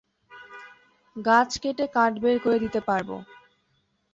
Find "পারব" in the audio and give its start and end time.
2.87-3.09